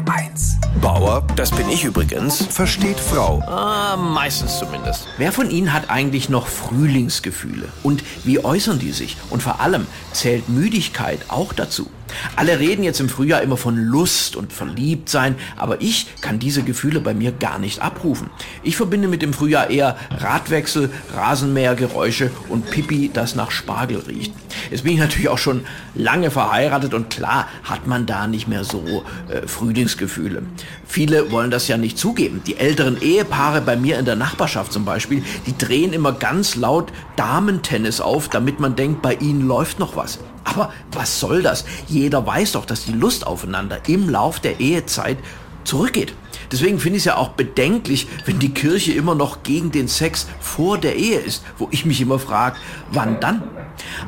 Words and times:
HR1. 0.00 0.56
Bauer, 0.80 1.26
das 1.36 1.50
bin 1.50 1.68
ich 1.68 1.84
übrigens, 1.84 2.46
versteht 2.46 2.98
Frau. 2.98 3.40
Ah, 3.46 3.96
meistens 3.96 4.58
zumindest. 4.58 5.06
Wer 5.18 5.32
von 5.32 5.50
Ihnen 5.50 5.72
hat 5.72 5.90
eigentlich 5.90 6.28
noch 6.28 6.46
Frühlingsgefühle? 6.46 7.68
Und 7.82 8.02
wie 8.24 8.42
äußern 8.42 8.78
die 8.78 8.92
sich? 8.92 9.16
Und 9.30 9.42
vor 9.42 9.60
allem, 9.60 9.86
zählt 10.12 10.48
Müdigkeit 10.48 11.20
auch 11.28 11.52
dazu? 11.52 11.90
Alle 12.36 12.58
reden 12.58 12.82
jetzt 12.82 13.00
im 13.00 13.08
Frühjahr 13.08 13.42
immer 13.42 13.56
von 13.56 13.76
Lust 13.76 14.36
und 14.36 14.52
Verliebtsein, 14.52 15.36
aber 15.56 15.80
ich 15.80 16.06
kann 16.20 16.38
diese 16.38 16.62
Gefühle 16.62 17.00
bei 17.00 17.14
mir 17.14 17.32
gar 17.32 17.58
nicht 17.58 17.82
abrufen. 17.82 18.30
Ich 18.62 18.76
verbinde 18.76 19.08
mit 19.08 19.22
dem 19.22 19.32
Frühjahr 19.32 19.70
eher 19.70 19.96
Radwechsel, 20.10 20.90
Rasenmähergeräusche 21.14 22.30
und 22.48 22.70
Pipi, 22.70 23.10
das 23.12 23.34
nach 23.34 23.50
Spargel 23.50 23.98
riecht. 23.98 24.32
Jetzt 24.70 24.84
bin 24.84 24.94
ich 24.94 25.00
natürlich 25.00 25.28
auch 25.28 25.38
schon 25.38 25.64
lange 25.94 26.30
verheiratet 26.30 26.94
und 26.94 27.10
klar 27.10 27.48
hat 27.64 27.86
man 27.86 28.06
da 28.06 28.26
nicht 28.26 28.48
mehr 28.48 28.64
so 28.64 29.04
äh, 29.28 29.46
Frühlingsgefühle. 29.46 30.42
Viele 30.86 31.30
wollen 31.30 31.50
das 31.50 31.68
ja 31.68 31.76
nicht 31.76 31.98
zugeben. 31.98 32.42
Die 32.46 32.56
älteren 32.56 33.00
Ehepaare 33.00 33.60
bei 33.60 33.76
mir 33.76 33.98
in 33.98 34.04
der 34.04 34.16
Nachbarschaft 34.16 34.72
zum 34.72 34.84
Beispiel, 34.84 35.22
die 35.46 35.56
drehen 35.56 35.92
immer 35.92 36.12
ganz 36.12 36.56
laut 36.56 36.92
Damentennis 37.16 38.00
auf, 38.00 38.28
damit 38.28 38.60
man 38.60 38.76
denkt, 38.76 39.02
bei 39.02 39.14
ihnen 39.14 39.46
läuft 39.46 39.78
noch 39.78 39.96
was. 39.96 40.18
Aber 40.50 40.72
was 40.92 41.20
soll 41.20 41.42
das? 41.42 41.64
Jeder 41.86 42.26
weiß 42.26 42.52
doch, 42.52 42.64
dass 42.64 42.84
die 42.84 42.92
Lust 42.92 43.26
aufeinander 43.26 43.78
im 43.86 44.08
Lauf 44.08 44.40
der 44.40 44.60
Ehezeit 44.60 45.18
zurückgeht. 45.64 46.14
Deswegen 46.50 46.80
finde 46.80 46.96
ich 46.96 47.02
es 47.02 47.06
ja 47.06 47.16
auch 47.16 47.30
bedenklich, 47.30 48.08
wenn 48.24 48.40
die 48.40 48.52
Kirche 48.52 48.92
immer 48.92 49.14
noch 49.14 49.44
gegen 49.44 49.70
den 49.70 49.86
Sex 49.86 50.26
vor 50.40 50.78
der 50.78 50.96
Ehe 50.96 51.20
ist, 51.20 51.44
wo 51.58 51.68
ich 51.70 51.86
mich 51.86 52.00
immer 52.00 52.18
frage, 52.18 52.56
wann 52.90 53.20
dann? 53.20 53.42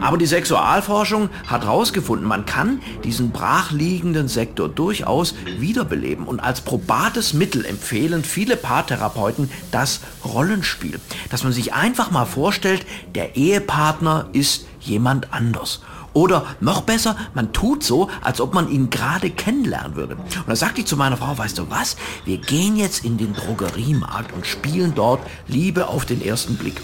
Aber 0.01 0.19
die 0.19 0.27
Sexualforschung 0.27 1.31
hat 1.47 1.63
herausgefunden, 1.63 2.27
man 2.27 2.47
kann 2.47 2.83
diesen 3.05 3.31
brachliegenden 3.31 4.27
Sektor 4.29 4.69
durchaus 4.69 5.35
wiederbeleben. 5.59 6.27
Und 6.27 6.41
als 6.41 6.63
probates 6.63 7.33
Mittel 7.33 7.65
empfehlen 7.65 8.25
viele 8.25 8.57
Paartherapeuten 8.57 9.51
das 9.71 10.01
Rollenspiel. 10.25 11.01
Dass 11.31 11.45
man 11.45 11.53
sich 11.53 11.73
einfach 11.75 12.11
mal 12.11 12.27
vorstellt, 12.27 12.85
der 13.15 13.37
Ehepartner 13.37 14.29
ist 14.33 14.67
jemand 14.81 15.33
anders. 15.33 15.81
Oder 16.15 16.45
noch 16.61 16.83
besser, 16.83 17.17
man 17.35 17.53
tut 17.53 17.83
so, 17.83 18.11
als 18.21 18.41
ob 18.41 18.55
man 18.55 18.71
ihn 18.71 18.91
gerade 18.91 19.31
kennenlernen 19.31 19.97
würde. 19.97 20.17
Und 20.17 20.49
da 20.49 20.57
sagte 20.57 20.81
ich 20.81 20.87
zu 20.87 20.97
meiner 20.97 21.17
Frau, 21.17 21.37
weißt 21.37 21.59
du 21.59 21.71
was, 21.71 21.97
wir 22.25 22.39
gehen 22.39 22.77
jetzt 22.77 23.05
in 23.05 23.17
den 23.17 23.33
Drogeriemarkt 23.33 24.33
und 24.33 24.47
spielen 24.47 24.93
dort 24.95 25.21
Liebe 25.49 25.89
auf 25.89 26.05
den 26.05 26.23
ersten 26.23 26.57
Blick. 26.57 26.81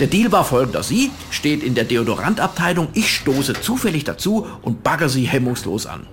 Der 0.00 0.06
Deal 0.06 0.32
war 0.32 0.44
folgender. 0.44 0.82
Sie 0.82 1.10
steht 1.30 1.62
in 1.62 1.74
der 1.74 1.84
Deodorantabteilung, 1.84 2.88
ich 2.94 3.14
stoße 3.14 3.54
zufällig 3.60 4.04
dazu 4.04 4.46
und 4.62 4.82
bagger 4.82 5.08
sie 5.08 5.24
hemmungslos 5.24 5.86
an. 5.86 6.06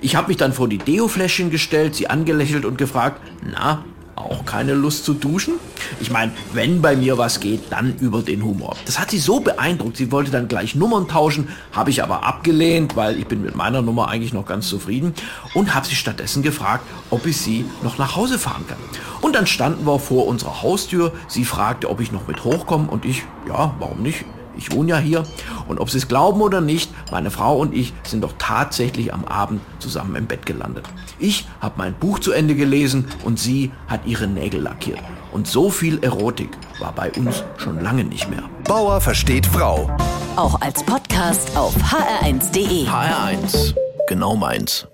Ich 0.00 0.16
habe 0.16 0.28
mich 0.28 0.36
dann 0.36 0.52
vor 0.52 0.68
die 0.68 0.78
Deo-Fläschchen 0.78 1.50
gestellt, 1.50 1.94
sie 1.94 2.10
angelächelt 2.10 2.66
und 2.66 2.76
gefragt, 2.76 3.22
na, 3.42 3.84
auch 4.16 4.44
keine 4.44 4.74
Lust 4.74 5.04
zu 5.04 5.14
duschen? 5.14 5.54
Ich 6.00 6.10
meine, 6.10 6.32
wenn 6.52 6.82
bei 6.82 6.96
mir 6.96 7.18
was 7.18 7.40
geht, 7.40 7.70
dann 7.70 7.96
über 7.98 8.22
den 8.22 8.42
Humor. 8.42 8.76
Das 8.86 8.98
hat 8.98 9.10
sie 9.10 9.18
so 9.18 9.40
beeindruckt, 9.40 9.96
sie 9.96 10.12
wollte 10.12 10.30
dann 10.30 10.48
gleich 10.48 10.74
Nummern 10.74 11.08
tauschen, 11.08 11.48
habe 11.72 11.90
ich 11.90 12.02
aber 12.02 12.24
abgelehnt, 12.24 12.96
weil 12.96 13.18
ich 13.18 13.26
bin 13.26 13.42
mit 13.42 13.54
meiner 13.54 13.82
Nummer 13.82 14.08
eigentlich 14.08 14.32
noch 14.32 14.46
ganz 14.46 14.68
zufrieden 14.68 15.14
und 15.54 15.74
habe 15.74 15.86
sie 15.86 15.96
stattdessen 15.96 16.42
gefragt, 16.42 16.84
ob 17.10 17.26
ich 17.26 17.36
sie 17.36 17.64
noch 17.82 17.98
nach 17.98 18.16
Hause 18.16 18.38
fahren 18.38 18.64
kann. 18.66 18.78
Und 19.20 19.34
dann 19.34 19.46
standen 19.46 19.86
wir 19.86 19.98
vor 19.98 20.26
unserer 20.26 20.62
Haustür, 20.62 21.12
sie 21.28 21.44
fragte, 21.44 21.90
ob 21.90 22.00
ich 22.00 22.12
noch 22.12 22.26
mit 22.26 22.44
hochkomme 22.44 22.90
und 22.90 23.04
ich, 23.04 23.22
ja, 23.48 23.74
warum 23.78 24.02
nicht? 24.02 24.24
Ich 24.56 24.72
wohne 24.72 24.90
ja 24.90 24.98
hier. 24.98 25.24
Und 25.68 25.80
ob 25.80 25.90
Sie 25.90 25.98
es 25.98 26.08
glauben 26.08 26.40
oder 26.40 26.60
nicht, 26.60 26.90
meine 27.10 27.30
Frau 27.30 27.58
und 27.58 27.74
ich 27.74 27.92
sind 28.04 28.22
doch 28.22 28.34
tatsächlich 28.38 29.12
am 29.12 29.24
Abend 29.24 29.60
zusammen 29.78 30.16
im 30.16 30.26
Bett 30.26 30.46
gelandet. 30.46 30.86
Ich 31.18 31.46
habe 31.60 31.74
mein 31.78 31.94
Buch 31.94 32.18
zu 32.18 32.32
Ende 32.32 32.54
gelesen 32.54 33.06
und 33.24 33.38
sie 33.38 33.72
hat 33.86 34.06
ihre 34.06 34.26
Nägel 34.26 34.62
lackiert. 34.62 35.00
Und 35.32 35.46
so 35.46 35.70
viel 35.70 36.02
Erotik 36.02 36.50
war 36.78 36.92
bei 36.92 37.10
uns 37.12 37.42
schon 37.56 37.80
lange 37.80 38.04
nicht 38.04 38.30
mehr. 38.30 38.44
Bauer 38.64 39.00
versteht 39.00 39.46
Frau. 39.46 39.90
Auch 40.36 40.60
als 40.60 40.84
Podcast 40.84 41.56
auf 41.56 41.74
hr1.de. 41.76 42.86
HR1, 42.86 43.74
genau 44.08 44.36
meins. 44.36 44.86